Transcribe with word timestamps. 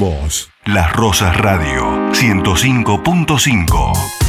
vos. 0.00 0.50
Las 0.64 0.92
Rosas 0.94 1.36
Radio 1.36 1.84
105.5. 2.12 4.19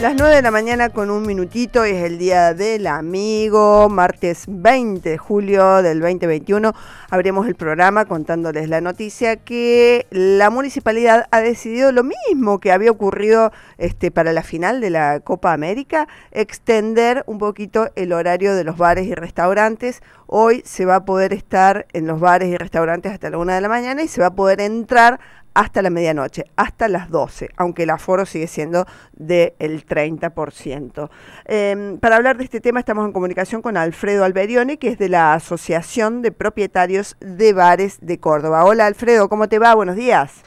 Las 0.00 0.14
9 0.14 0.36
de 0.36 0.42
la 0.42 0.52
mañana 0.52 0.90
con 0.90 1.10
un 1.10 1.26
minutito 1.26 1.82
es 1.82 2.04
el 2.04 2.18
día 2.18 2.54
del 2.54 2.86
amigo, 2.86 3.88
martes 3.88 4.44
20 4.46 5.10
de 5.10 5.18
julio 5.18 5.82
del 5.82 5.98
2021. 5.98 6.72
Abrimos 7.10 7.48
el 7.48 7.56
programa 7.56 8.04
contándoles 8.04 8.68
la 8.68 8.80
noticia 8.80 9.34
que 9.34 10.06
la 10.10 10.50
municipalidad 10.50 11.26
ha 11.32 11.40
decidido 11.40 11.90
lo 11.90 12.04
mismo 12.04 12.60
que 12.60 12.70
había 12.70 12.92
ocurrido 12.92 13.50
este, 13.76 14.12
para 14.12 14.32
la 14.32 14.44
final 14.44 14.80
de 14.80 14.90
la 14.90 15.18
Copa 15.18 15.52
América, 15.52 16.06
extender 16.30 17.24
un 17.26 17.38
poquito 17.38 17.90
el 17.96 18.12
horario 18.12 18.54
de 18.54 18.62
los 18.62 18.76
bares 18.76 19.04
y 19.08 19.16
restaurantes. 19.16 20.00
Hoy 20.28 20.62
se 20.64 20.84
va 20.84 20.94
a 20.94 21.04
poder 21.04 21.32
estar 21.32 21.86
en 21.92 22.06
los 22.06 22.20
bares 22.20 22.50
y 22.50 22.56
restaurantes 22.56 23.10
hasta 23.10 23.30
la 23.30 23.38
1 23.38 23.52
de 23.52 23.60
la 23.60 23.68
mañana 23.68 24.00
y 24.04 24.06
se 24.06 24.20
va 24.20 24.28
a 24.28 24.34
poder 24.36 24.60
entrar 24.60 25.18
hasta 25.58 25.82
la 25.82 25.90
medianoche, 25.90 26.44
hasta 26.54 26.86
las 26.86 27.10
12, 27.10 27.48
aunque 27.56 27.82
el 27.82 27.90
aforo 27.90 28.26
sigue 28.26 28.46
siendo 28.46 28.86
del 29.14 29.84
30%. 29.84 31.10
Em, 31.46 31.98
para 31.98 32.14
hablar 32.14 32.36
de 32.36 32.44
este 32.44 32.60
tema 32.60 32.78
estamos 32.78 33.04
en 33.04 33.10
comunicación 33.10 33.60
con 33.60 33.76
Alfredo 33.76 34.22
Alberione, 34.22 34.76
que 34.76 34.86
es 34.86 34.98
de 34.98 35.08
la 35.08 35.34
Asociación 35.34 36.22
de 36.22 36.30
Propietarios 36.30 37.16
de 37.18 37.54
Bares 37.54 37.98
de 38.00 38.20
Córdoba. 38.20 38.64
Hola 38.64 38.86
Alfredo, 38.86 39.28
¿cómo 39.28 39.48
te 39.48 39.58
va? 39.58 39.74
Buenos 39.74 39.96
días. 39.96 40.44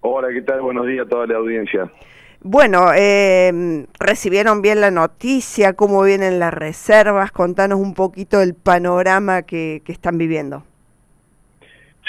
Hola, 0.00 0.28
¿qué 0.32 0.40
tal? 0.40 0.62
Buenos 0.62 0.86
días 0.86 1.04
a 1.04 1.08
toda 1.10 1.26
la 1.26 1.36
audiencia. 1.36 1.92
Bueno, 2.40 2.94
em, 2.94 3.88
recibieron 3.98 4.62
bien 4.62 4.80
la 4.80 4.90
noticia, 4.90 5.74
cómo 5.74 6.02
vienen 6.02 6.38
las 6.38 6.54
reservas, 6.54 7.30
contanos 7.30 7.78
un 7.78 7.92
poquito 7.92 8.40
el 8.40 8.54
panorama 8.54 9.42
que 9.42 9.82
están 9.86 10.16
viviendo. 10.16 10.64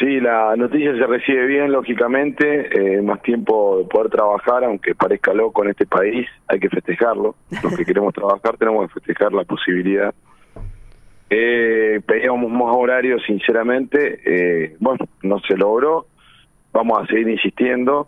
Sí, 0.01 0.19
la 0.19 0.55
noticia 0.55 0.95
se 0.95 1.05
recibe 1.05 1.45
bien, 1.45 1.71
lógicamente, 1.71 2.97
eh, 2.97 3.03
más 3.03 3.21
tiempo 3.21 3.77
de 3.77 3.83
poder 3.85 4.09
trabajar, 4.09 4.63
aunque 4.63 4.95
parezca 4.95 5.31
loco 5.31 5.63
en 5.63 5.69
este 5.69 5.85
país, 5.85 6.27
hay 6.47 6.59
que 6.59 6.69
festejarlo. 6.69 7.35
Los 7.61 7.77
que 7.77 7.85
queremos 7.85 8.11
trabajar 8.11 8.57
tenemos 8.57 8.87
que 8.87 8.95
festejar 8.95 9.31
la 9.31 9.43
posibilidad. 9.43 10.11
Eh, 11.29 12.01
pedíamos 12.03 12.51
más 12.51 12.75
horarios, 12.75 13.21
sinceramente, 13.27 14.21
eh, 14.25 14.75
bueno, 14.79 15.05
no 15.21 15.39
se 15.41 15.55
logró, 15.55 16.07
vamos 16.73 17.03
a 17.03 17.05
seguir 17.05 17.29
insistiendo. 17.29 18.07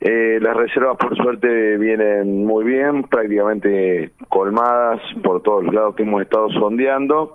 Eh, 0.00 0.38
las 0.40 0.56
reservas, 0.56 0.96
por 0.98 1.16
suerte, 1.16 1.78
vienen 1.78 2.46
muy 2.46 2.64
bien, 2.64 3.02
prácticamente 3.02 4.12
colmadas 4.28 5.00
por 5.24 5.42
todos 5.42 5.64
los 5.64 5.74
lados 5.74 5.96
que 5.96 6.04
hemos 6.04 6.22
estado 6.22 6.48
sondeando. 6.50 7.34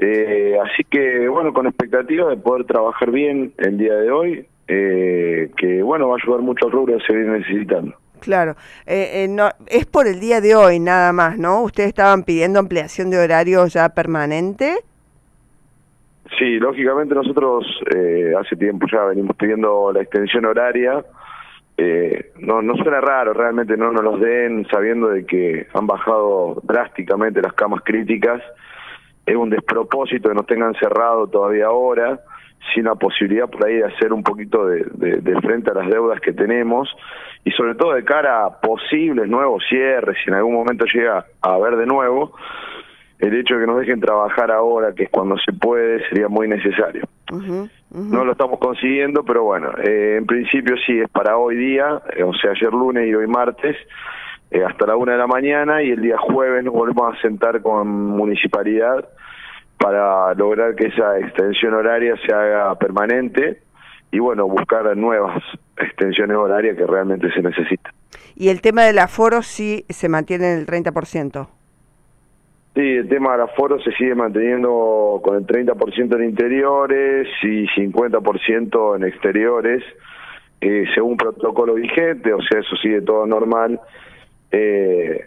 Eh, 0.00 0.56
así 0.64 0.84
que, 0.84 1.28
bueno, 1.28 1.52
con 1.52 1.66
expectativa 1.66 2.28
de 2.28 2.36
poder 2.36 2.64
trabajar 2.66 3.10
bien 3.10 3.52
el 3.58 3.78
día 3.78 3.94
de 3.94 4.10
hoy, 4.10 4.46
eh, 4.68 5.50
que, 5.56 5.82
bueno, 5.82 6.08
va 6.08 6.14
a 6.14 6.18
ayudar 6.22 6.40
mucho 6.40 6.66
al 6.66 6.72
rubro 6.72 6.96
a 6.96 7.06
seguir 7.06 7.26
necesitando. 7.26 7.94
Claro, 8.20 8.56
eh, 8.86 9.24
eh, 9.24 9.28
no, 9.28 9.48
es 9.66 9.86
por 9.86 10.06
el 10.06 10.20
día 10.20 10.40
de 10.40 10.54
hoy 10.54 10.80
nada 10.80 11.12
más, 11.12 11.38
¿no? 11.38 11.62
¿Ustedes 11.62 11.88
estaban 11.88 12.24
pidiendo 12.24 12.58
ampliación 12.58 13.10
de 13.10 13.18
horario 13.18 13.66
ya 13.66 13.88
permanente? 13.88 14.78
Sí, 16.38 16.58
lógicamente 16.58 17.14
nosotros 17.14 17.64
eh, 17.94 18.32
hace 18.38 18.56
tiempo 18.56 18.86
ya 18.90 19.04
venimos 19.04 19.36
pidiendo 19.36 19.92
la 19.92 20.02
extensión 20.02 20.44
horaria. 20.44 21.04
Eh, 21.76 22.32
no, 22.40 22.60
no 22.60 22.74
suena 22.74 23.00
raro, 23.00 23.32
realmente 23.32 23.76
no 23.76 23.92
nos 23.92 24.02
los 24.02 24.20
den 24.20 24.66
sabiendo 24.68 25.08
de 25.08 25.24
que 25.24 25.66
han 25.72 25.86
bajado 25.86 26.60
drásticamente 26.64 27.40
las 27.40 27.52
camas 27.54 27.82
críticas 27.84 28.42
es 29.28 29.36
un 29.36 29.50
despropósito 29.50 30.30
que 30.30 30.34
nos 30.34 30.46
tengan 30.46 30.74
cerrado 30.74 31.26
todavía 31.26 31.66
ahora, 31.66 32.18
sin 32.74 32.84
la 32.84 32.94
posibilidad 32.94 33.48
por 33.48 33.66
ahí 33.66 33.76
de 33.76 33.84
hacer 33.84 34.12
un 34.12 34.22
poquito 34.22 34.66
de, 34.66 35.40
frente 35.42 35.70
a 35.70 35.74
las 35.74 35.88
deudas 35.88 36.20
que 36.20 36.32
tenemos 36.32 36.88
y 37.44 37.50
sobre 37.52 37.74
todo 37.74 37.94
de 37.94 38.04
cara 38.04 38.46
a 38.46 38.60
posibles 38.60 39.28
nuevos 39.28 39.62
cierres, 39.68 40.16
si 40.22 40.30
en 40.30 40.36
algún 40.36 40.54
momento 40.54 40.86
llega 40.92 41.24
a 41.42 41.54
haber 41.54 41.76
de 41.76 41.86
nuevo, 41.86 42.34
el 43.18 43.34
hecho 43.34 43.54
de 43.54 43.60
que 43.60 43.66
nos 43.66 43.80
dejen 43.80 44.00
trabajar 44.00 44.50
ahora, 44.50 44.94
que 44.94 45.04
es 45.04 45.10
cuando 45.10 45.36
se 45.38 45.52
puede, 45.52 46.06
sería 46.08 46.28
muy 46.28 46.48
necesario. 46.48 47.02
No 47.90 48.24
lo 48.24 48.32
estamos 48.32 48.58
consiguiendo, 48.58 49.24
pero 49.24 49.44
bueno, 49.44 49.70
eh, 49.82 50.16
en 50.18 50.26
principio 50.26 50.76
sí 50.86 51.00
es 51.00 51.08
para 51.10 51.36
hoy 51.36 51.56
día, 51.56 52.00
eh, 52.16 52.22
o 52.22 52.32
sea, 52.34 52.52
ayer 52.52 52.72
lunes 52.72 53.08
y 53.08 53.14
hoy 53.14 53.26
martes, 53.26 53.76
eh, 54.50 54.64
hasta 54.64 54.86
la 54.86 54.96
una 54.96 55.12
de 55.12 55.18
la 55.18 55.26
mañana 55.26 55.82
y 55.82 55.90
el 55.90 56.00
día 56.00 56.16
jueves 56.18 56.64
nos 56.64 56.74
volvemos 56.74 57.14
a 57.14 57.20
sentar 57.20 57.60
con 57.62 57.88
municipalidad 57.88 59.08
para 59.78 60.34
lograr 60.34 60.74
que 60.74 60.86
esa 60.86 61.18
extensión 61.18 61.74
horaria 61.74 62.14
se 62.26 62.32
haga 62.32 62.74
permanente 62.76 63.60
y 64.10 64.18
bueno, 64.18 64.48
buscar 64.48 64.96
nuevas 64.96 65.42
extensiones 65.76 66.36
horarias 66.36 66.76
que 66.76 66.86
realmente 66.86 67.30
se 67.32 67.42
necesitan. 67.42 67.92
¿Y 68.34 68.48
el 68.48 68.60
tema 68.60 68.84
del 68.84 68.98
aforo 68.98 69.42
sí 69.42 69.84
se 69.88 70.08
mantiene 70.08 70.52
en 70.52 70.60
el 70.60 70.66
30%? 70.66 71.46
Sí, 72.74 72.80
el 72.80 73.08
tema 73.08 73.32
del 73.32 73.42
aforo 73.42 73.80
se 73.80 73.90
sigue 73.92 74.14
manteniendo 74.14 75.20
con 75.22 75.36
el 75.36 75.46
30% 75.46 76.14
en 76.16 76.24
interiores 76.24 77.28
y 77.42 77.66
50% 77.66 78.96
en 78.96 79.04
exteriores, 79.04 79.82
eh, 80.60 80.84
según 80.94 81.16
protocolo 81.16 81.74
vigente, 81.74 82.32
o 82.32 82.40
sea, 82.40 82.60
eso 82.60 82.76
sigue 82.76 83.00
todo 83.00 83.26
normal. 83.26 83.80
Eh, 84.50 85.24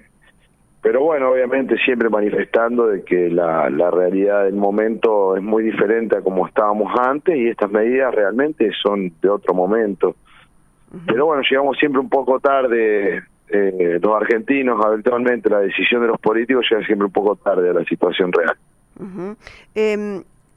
pero 0.82 1.02
bueno, 1.02 1.30
obviamente 1.30 1.78
siempre 1.78 2.10
manifestando 2.10 2.88
de 2.88 3.04
que 3.04 3.30
la, 3.30 3.70
la 3.70 3.92
realidad 3.92 4.46
del 4.46 4.56
momento 4.56 5.36
es 5.36 5.44
muy 5.44 5.64
diferente 5.64 6.18
a 6.18 6.22
como 6.22 6.48
estábamos 6.48 6.92
antes 7.00 7.36
y 7.36 7.50
estas 7.50 7.70
medidas 7.70 8.14
realmente 8.14 8.72
son 8.82 9.12
de 9.22 9.30
otro 9.30 9.54
momento. 9.54 10.16
Pero 11.06 11.28
bueno, 11.28 11.44
llegamos 11.50 11.78
siempre 11.78 12.02
un 12.02 12.10
poco 12.10 12.40
tarde, 12.40 13.24
eh, 13.48 14.00
los 14.02 14.16
argentinos, 14.16 14.84
habitualmente 14.84 15.50
la 15.50 15.60
decisión 15.60 16.02
de 16.02 16.08
los 16.08 16.20
políticos 16.20 16.66
llega 16.70 16.86
siempre 16.86 17.06
un 17.06 17.14
poco 17.14 17.36
tarde 17.36 17.70
a 17.70 17.74
la 17.74 17.86
situación 17.86 18.32
real 18.34 18.58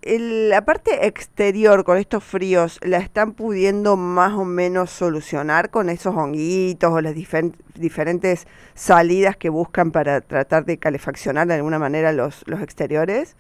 la 0.07 0.65
parte 0.67 1.07
exterior 1.07 1.85
con 1.85 1.97
estos 1.97 2.23
fríos, 2.23 2.79
¿la 2.85 2.99
están 2.99 3.33
pudiendo 3.33 3.97
más 3.97 4.35
o 4.35 4.45
menos 4.45 4.91
solucionar 4.91 5.71
con 5.71 5.89
esos 5.89 6.15
honguitos 6.15 6.93
o 6.93 7.01
las 7.01 7.15
diferentes 7.15 8.47
salidas 8.75 9.37
que 9.37 9.49
buscan 9.49 9.93
para 9.93 10.21
tratar 10.21 10.67
de 10.67 10.79
calefaccionar 10.79 11.47
de 11.47 11.55
alguna 11.55 11.79
manera 11.79 12.13
los, 12.13 12.47
los 12.47 12.61
exteriores? 12.61 13.37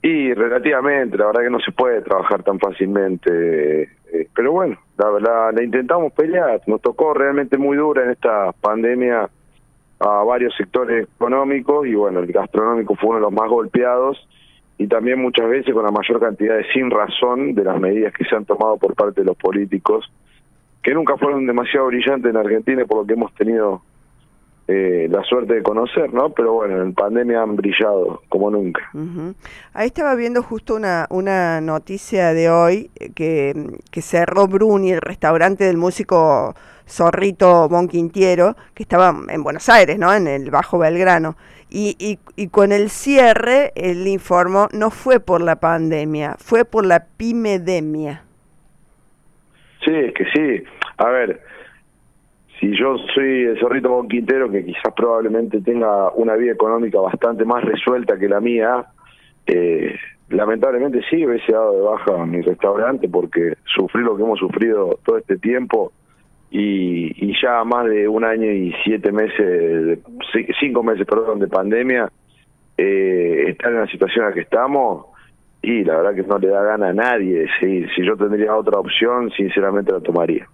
Y 0.00 0.32
relativamente, 0.32 1.18
la 1.18 1.26
verdad 1.26 1.42
que 1.42 1.50
no 1.50 1.60
se 1.60 1.72
puede 1.72 2.00
trabajar 2.00 2.42
tan 2.42 2.58
fácilmente, 2.58 3.82
eh, 3.82 4.28
pero 4.34 4.52
bueno, 4.52 4.78
la, 4.96 5.52
la, 5.52 5.62
intentamos 5.62 6.12
pelear, 6.14 6.60
nos 6.66 6.80
tocó 6.80 7.12
realmente 7.12 7.58
muy 7.58 7.76
dura 7.76 8.04
en 8.04 8.10
esta 8.10 8.52
pandemia 8.52 9.28
a 10.00 10.24
varios 10.24 10.56
sectores 10.56 11.06
económicos 11.16 11.86
y 11.86 11.94
bueno, 11.94 12.20
el 12.20 12.32
gastronómico 12.32 12.96
fue 12.96 13.10
uno 13.10 13.18
de 13.18 13.22
los 13.22 13.32
más 13.32 13.48
golpeados 13.48 14.26
y 14.78 14.86
también 14.86 15.20
muchas 15.20 15.48
veces 15.48 15.74
con 15.74 15.84
la 15.84 15.90
mayor 15.90 16.20
cantidad 16.20 16.56
de 16.56 16.64
sin 16.72 16.90
razón 16.90 17.54
de 17.54 17.64
las 17.64 17.78
medidas 17.80 18.12
que 18.12 18.24
se 18.24 18.34
han 18.34 18.44
tomado 18.44 18.76
por 18.78 18.94
parte 18.94 19.20
de 19.20 19.26
los 19.26 19.36
políticos, 19.36 20.10
que 20.82 20.94
nunca 20.94 21.16
fueron 21.16 21.46
demasiado 21.46 21.86
brillantes 21.86 22.30
en 22.30 22.36
Argentina 22.36 22.84
por 22.84 22.98
lo 22.98 23.06
que 23.06 23.12
hemos 23.12 23.32
tenido 23.34 23.82
eh, 24.68 25.08
la 25.10 25.22
suerte 25.24 25.54
de 25.54 25.62
conocer, 25.62 26.14
¿no? 26.14 26.30
Pero 26.30 26.52
bueno, 26.52 26.80
en 26.80 26.94
pandemia 26.94 27.42
han 27.42 27.56
brillado 27.56 28.22
como 28.28 28.50
nunca. 28.50 28.90
Ahí 29.74 29.88
estaba 29.88 30.14
viendo 30.14 30.42
justo 30.42 30.76
una, 30.76 31.06
una 31.10 31.60
noticia 31.60 32.32
de 32.32 32.48
hoy 32.48 32.90
eh, 32.96 33.10
que, 33.14 33.54
que 33.90 34.02
cerró 34.02 34.46
Bruni, 34.46 34.92
el 34.92 35.00
restaurante 35.00 35.64
del 35.64 35.76
músico 35.76 36.54
Zorrito 36.88 37.68
Bonquintiero, 37.68 38.54
que 38.74 38.84
estaba 38.84 39.14
en 39.28 39.42
Buenos 39.42 39.68
Aires, 39.68 39.98
¿no? 39.98 40.14
En 40.14 40.28
el 40.28 40.50
Bajo 40.50 40.78
Belgrano. 40.78 41.36
Y, 41.68 41.96
y, 41.98 42.18
y, 42.36 42.48
con 42.48 42.70
el 42.70 42.90
cierre, 42.90 43.72
el 43.74 44.06
informó, 44.06 44.68
no 44.72 44.90
fue 44.90 45.20
por 45.20 45.40
la 45.40 45.56
pandemia, 45.56 46.36
fue 46.38 46.66
por 46.66 46.84
la 46.84 47.06
pimedemia. 47.16 48.24
Sí, 49.82 49.90
es 49.90 50.12
que 50.12 50.24
sí. 50.34 50.64
A 50.98 51.06
ver, 51.06 51.42
si 52.62 52.70
yo 52.78 52.96
soy 53.12 53.42
el 53.42 53.58
zorrito 53.58 53.88
Bonquintero, 53.88 54.48
que 54.48 54.64
quizás 54.64 54.94
probablemente 54.96 55.60
tenga 55.60 56.12
una 56.12 56.36
vida 56.36 56.52
económica 56.52 57.00
bastante 57.00 57.44
más 57.44 57.64
resuelta 57.64 58.16
que 58.16 58.28
la 58.28 58.40
mía, 58.40 58.86
eh, 59.48 59.96
lamentablemente 60.28 61.00
sí 61.10 61.26
hubiese 61.26 61.50
dado 61.50 61.74
de 61.74 61.80
baja 61.82 62.24
mi 62.24 62.40
restaurante 62.40 63.08
porque 63.08 63.54
sufrí 63.64 64.02
lo 64.02 64.16
que 64.16 64.22
hemos 64.22 64.38
sufrido 64.38 64.96
todo 65.04 65.18
este 65.18 65.38
tiempo 65.38 65.92
y, 66.52 67.34
ya 67.42 67.64
más 67.64 67.86
de 67.86 68.06
un 68.06 68.24
año 68.24 68.48
y 68.52 68.72
siete 68.84 69.10
meses, 69.10 69.98
cinco 70.60 70.84
meses, 70.84 71.04
perdón, 71.04 71.40
de 71.40 71.48
pandemia, 71.48 72.12
eh, 72.78 73.46
estar 73.48 73.72
en 73.72 73.80
la 73.80 73.88
situación 73.88 74.24
en 74.24 74.30
la 74.30 74.34
que 74.34 74.42
estamos 74.42 75.06
y 75.62 75.82
la 75.82 75.96
verdad 75.96 76.14
que 76.14 76.22
no 76.22 76.38
le 76.38 76.46
da 76.46 76.62
gana 76.62 76.90
a 76.90 76.92
nadie 76.92 77.48
Si 77.58 78.04
yo 78.04 78.16
tendría 78.16 78.54
otra 78.54 78.78
opción, 78.78 79.32
sinceramente 79.32 79.90
la 79.90 80.00
tomaría. 80.00 80.46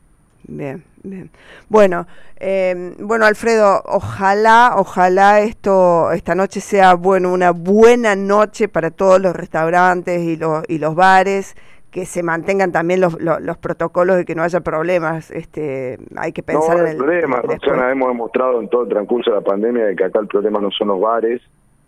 Bien, 0.49 0.83
bien. 1.03 1.31
Bueno, 1.69 2.07
eh, 2.41 2.95
bueno 2.99 3.27
Alfredo, 3.27 3.83
ojalá, 3.85 4.73
ojalá 4.77 5.41
esto 5.41 6.11
esta 6.13 6.35
noche 6.35 6.61
sea 6.61 6.95
bueno 6.95 7.31
una 7.33 7.51
buena 7.51 8.17
noche 8.17 8.67
para 8.67 8.91
todos 8.91 9.21
los 9.21 9.37
restaurantes 9.37 10.23
y 10.23 10.37
los 10.37 10.65
y 10.67 10.79
los 10.79 10.95
bares 10.95 11.55
que 11.91 12.07
se 12.07 12.23
mantengan 12.23 12.73
también 12.73 13.01
los, 13.01 13.19
los, 13.21 13.57
protocolos 13.59 14.17
de 14.17 14.25
que 14.25 14.35
no 14.35 14.43
haya 14.43 14.61
problemas. 14.61 15.31
Este, 15.31 15.99
hay 16.17 16.33
que 16.33 16.43
pensar 16.43 16.77
no, 16.77 16.83
en 16.83 16.89
el 16.93 16.97
problema. 16.97 17.43
hemos 17.91 18.09
demostrado 18.09 18.61
en 18.61 18.69
todo 18.69 18.83
el 18.83 18.89
transcurso 18.89 19.31
de 19.31 19.37
la 19.37 19.43
pandemia 19.43 19.87
de 19.87 19.97
que 19.97 20.05
acá 20.05 20.21
el 20.21 20.29
problema 20.29 20.61
no 20.61 20.71
son 20.71 20.89
los 20.89 21.01
bares 21.01 21.41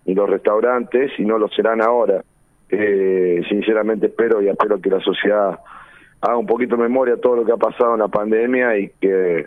ni 0.06 0.14
los 0.14 0.28
restaurantes 0.28 1.12
y 1.18 1.24
no 1.24 1.38
lo 1.38 1.48
serán 1.48 1.82
ahora. 1.82 2.24
Eh, 2.70 3.42
sinceramente 3.48 4.06
espero 4.06 4.40
y 4.40 4.48
espero 4.48 4.80
que 4.80 4.90
la 4.90 5.00
sociedad 5.00 5.58
haga 6.20 6.36
un 6.36 6.46
poquito 6.46 6.76
de 6.76 6.82
memoria 6.82 7.16
de 7.16 7.20
todo 7.20 7.36
lo 7.36 7.44
que 7.44 7.52
ha 7.52 7.56
pasado 7.56 7.94
en 7.94 8.00
la 8.00 8.08
pandemia 8.08 8.78
y 8.78 8.90
que 9.00 9.46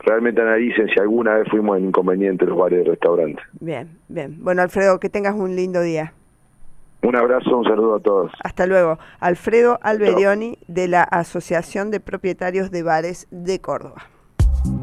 realmente 0.00 0.40
analicen 0.40 0.88
si 0.88 1.00
alguna 1.00 1.34
vez 1.34 1.48
fuimos 1.50 1.78
en 1.78 1.86
inconveniente 1.86 2.46
los 2.46 2.56
bares 2.56 2.84
y 2.84 2.88
restaurantes. 2.88 3.44
Bien, 3.60 3.88
bien. 4.08 4.36
Bueno, 4.42 4.62
Alfredo, 4.62 5.00
que 5.00 5.08
tengas 5.08 5.34
un 5.34 5.56
lindo 5.56 5.80
día. 5.80 6.12
Un 7.02 7.14
abrazo, 7.14 7.56
un 7.56 7.64
saludo 7.64 7.96
a 7.96 8.00
todos. 8.00 8.32
Hasta 8.42 8.66
luego. 8.66 8.98
Alfredo 9.20 9.78
Alberioni 9.82 10.58
de 10.66 10.88
la 10.88 11.02
Asociación 11.02 11.90
de 11.90 12.00
Propietarios 12.00 12.70
de 12.70 12.82
Bares 12.82 13.28
de 13.30 13.60
Córdoba. 13.60 14.02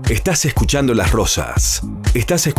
Estás 0.09 0.45
escuchando 0.45 0.93
Las 0.93 1.11
Rosas. 1.11 1.81
Estás 2.13 2.47